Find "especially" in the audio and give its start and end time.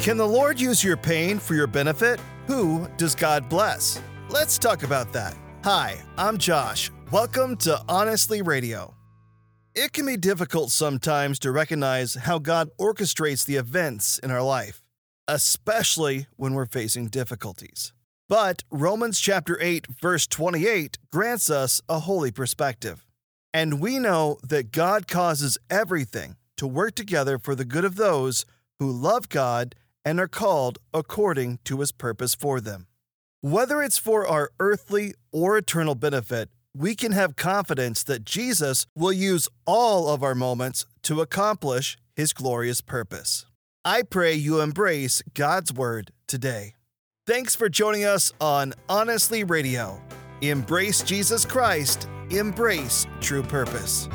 15.28-16.28